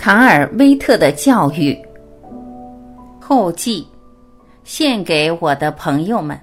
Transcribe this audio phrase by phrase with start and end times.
[0.00, 1.78] 卡尔威特的教育
[3.20, 3.86] 后记，
[4.64, 6.40] 献给我的朋友们。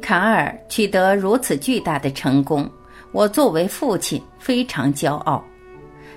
[0.00, 2.68] 卡尔取得如此巨大的成功，
[3.12, 5.40] 我作为父亲非常骄傲。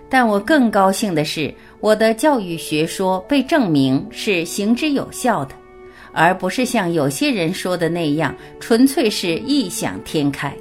[0.09, 5.53] 但我更高兴的是，我的教育学说被证明是行之有效的，
[6.11, 10.51] 而不是像有些人说的那样，纯粹是异想天开。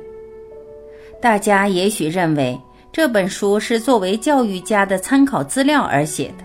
[1.23, 2.61] 大家也许认为。
[2.95, 6.45] 这本书是作为教育家的参考资料而写的，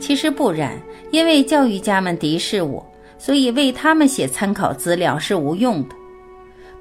[0.00, 0.76] 其实不然，
[1.12, 2.84] 因为教育家们敌视我，
[3.18, 5.94] 所以为他们写参考资料是无用的。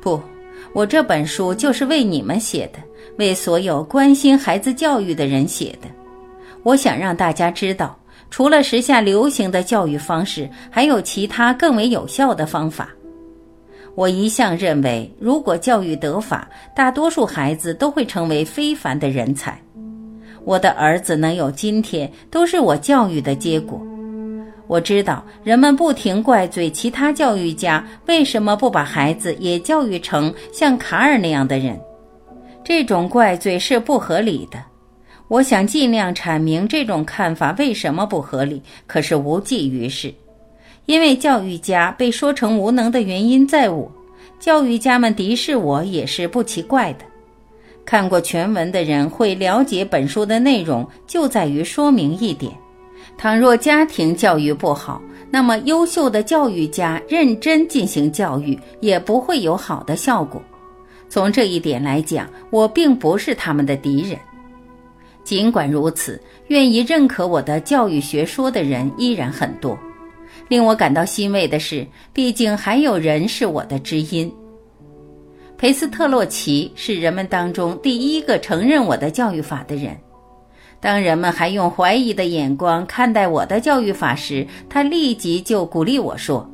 [0.01, 0.19] 不，
[0.73, 2.79] 我这本书就是为你们写的，
[3.19, 5.87] 为所有关心孩子教育的人写的。
[6.63, 7.95] 我想让大家知道，
[8.31, 12.89] 除了时下流行的教育方式，还有其他更为有效的方法。
[13.95, 19.57] 我一向认为，如果教育得法，大多数孩子都会成为非凡的人才。
[20.43, 23.81] 我的儿子能有今天，都是我教育的结果。
[24.67, 31.79] 我知道人们不停怪罪其他教育家为什么不把孩子也教育成像卡尔那样的人，
[32.63, 34.61] 这种怪罪是不合理的。
[35.27, 40.13] 我想尽量阐明这种看法为什么不合理，可是无济于事。
[40.85, 43.91] 因为教育家被说成无能的原因在我，
[44.39, 46.99] 教育家们敌视我也是不奇怪的。
[47.85, 52.51] 看过全文的人会了解本书的内容，就在于说明一点：
[53.17, 60.41] 倘若家庭教育不好，那么优秀的教育家认真进行教育也不会有好的效果。
[61.09, 64.17] 从这一点来讲，我并不是他们的敌人。
[65.23, 69.77] 尽管如此，愿意认可我的教育学说的人依然很多。
[70.47, 74.31] 令我感到欣慰的是，毕竟还有人是我的知音。
[75.57, 79.97] 裴斯特洛奇是人们当中第一个承认我的教育法的人。
[80.79, 86.47] 当人们还用怀疑的眼光看待我的教育法时，他立即就鼓励我说：“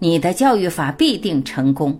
[0.00, 1.96] 你的教育法必定成功。”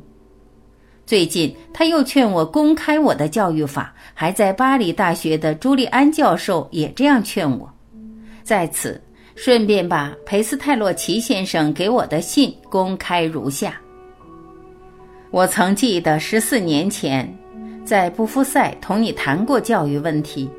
[1.06, 7.72] 最近，他又劝我公开我的教育法，还在巴黎大学的朱利安教授也这样劝我。
[8.42, 9.00] 在此。
[9.36, 13.78] 顺便把裴斯泰洛奇先生给我的信公开如下：
[15.30, 17.32] 我曾记得十四年前
[17.84, 20.50] 在布夫塞同你谈过教育问题，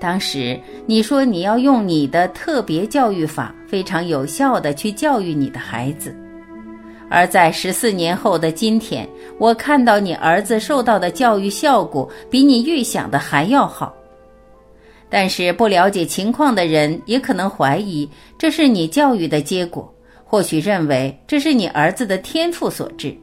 [0.00, 6.14] 当时你说你要用你的特别教育法，非常有效的去教育你的孩子。
[7.08, 13.94] 而在十四年后的今天，我看到你儿子受到的教育效果比你预想的还要好。
[15.16, 18.06] 但是不了解情况的人也可能怀疑
[18.36, 19.90] 这是你教育的结果，
[20.22, 23.16] 或许认为这是你儿子的天赋所致。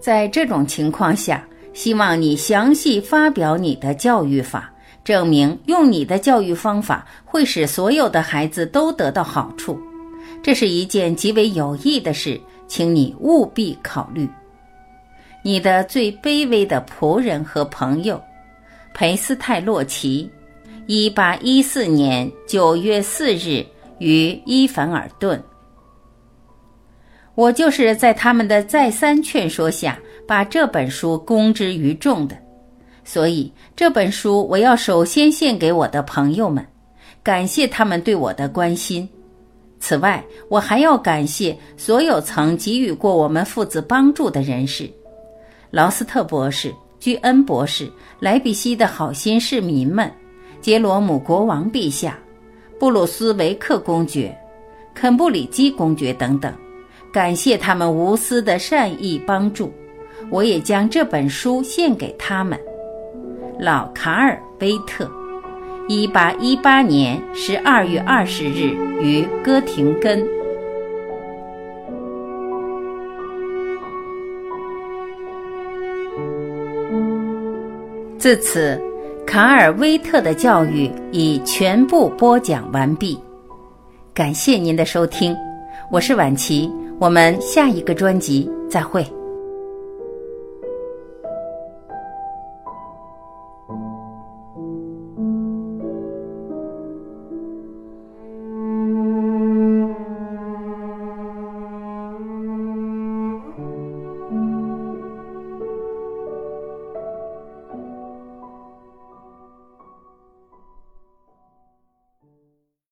[0.00, 4.72] 在这种情况下，希望你详细发表你的教育法，
[5.02, 9.76] 证明用你的教育方法会使所有的孩子都得到好处。
[10.40, 14.28] 这是一件极为有益的事，请你务必考虑。
[15.42, 18.22] 你的最卑微的仆人和朋友，
[18.92, 20.30] 裴斯泰洛奇。
[20.86, 23.64] 一八一四年九月四日
[24.00, 25.42] 于伊凡尔顿，
[27.34, 32.36] 我就是在他们的再三劝说下，把这本书公之于众的。
[33.02, 36.66] 所以这本书我要首先献给我的朋友们，
[37.22, 39.08] 感谢他们对我的关心。
[39.80, 44.90] 此外，我还要感谢所有曾给予过我们父子帮助的人士：
[45.70, 47.90] 劳斯特博士、居恩博士、
[48.20, 50.12] 莱比锡的好心市民们。
[50.64, 52.18] 杰罗姆国王陛下、
[52.80, 54.34] 布鲁斯维克公爵、
[54.94, 56.50] 肯布里基公爵等等，
[57.12, 59.70] 感谢他们无私的善意帮助。
[60.30, 62.58] 我也将这本书献给他们。
[63.60, 65.06] 老卡尔·威特，
[65.86, 70.26] 一八一八年十二月二十日于哥廷根。
[78.18, 78.80] 自此。
[79.34, 83.18] 卡尔威特的教育已全部播讲完毕，
[84.14, 85.36] 感谢您的收听，
[85.90, 86.70] 我是婉琪，
[87.00, 89.04] 我们下一个专辑再会。